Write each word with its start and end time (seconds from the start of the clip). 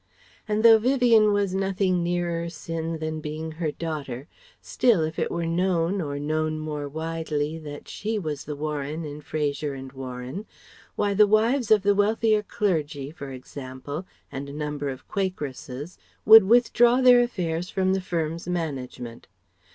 And 0.47 0.63
though 0.63 0.79
Vivien 0.79 1.31
was 1.31 1.53
nothing 1.53 2.01
nearer 2.01 2.49
sin 2.49 2.97
than 2.97 3.19
being 3.21 3.51
her 3.51 3.71
daughter, 3.71 4.27
still 4.59 5.03
if 5.03 5.19
it 5.19 5.29
were 5.29 5.45
known 5.45 6.01
or 6.01 6.17
known 6.17 6.57
more 6.57 6.89
widely 6.89 7.59
that 7.59 7.87
she 7.87 8.17
was 8.17 8.45
the 8.45 8.55
Warren 8.55 9.05
in 9.05 9.21
Fraser 9.21 9.75
and 9.75 9.91
Warren, 9.93 10.47
why 10.95 11.13
the 11.13 11.27
wives 11.27 11.69
of 11.69 11.83
the 11.83 11.93
wealthier 11.93 12.41
clergy, 12.41 13.11
for 13.11 13.29
example, 13.29 14.07
and 14.31 14.49
a 14.49 14.53
number 14.53 14.89
of 14.89 15.07
Quakeresses 15.07 15.99
would 16.25 16.45
withdraw 16.45 16.99
their 16.99 17.21
affairs 17.21 17.69
from 17.69 17.93
the 17.93 18.01
firm's 18.01 18.47
management. 18.47 19.27